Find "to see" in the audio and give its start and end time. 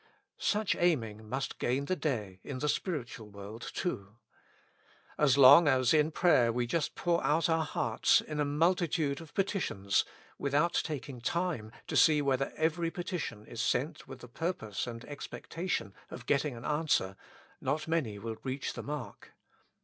11.85-12.19